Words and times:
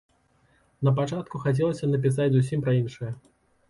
Напачатку 0.89 1.43
хацелася 1.45 1.93
напісаць 1.95 2.31
зусім 2.41 2.59
пра 2.69 2.79
іншае. 2.83 3.11